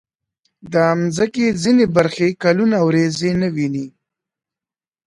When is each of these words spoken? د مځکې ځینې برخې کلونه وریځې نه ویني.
د 0.71 0.73
مځکې 0.99 1.45
ځینې 1.63 1.85
برخې 1.95 2.27
کلونه 2.43 2.77
وریځې 2.87 3.31
نه 3.41 3.47
ویني. 3.55 3.87